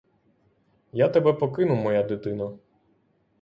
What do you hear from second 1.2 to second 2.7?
покину, моя дитино!